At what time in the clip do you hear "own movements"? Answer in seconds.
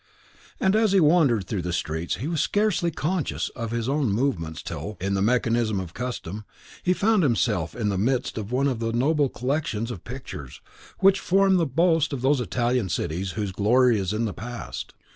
3.87-4.63